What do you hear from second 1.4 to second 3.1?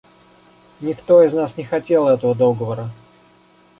не хотел этого договора.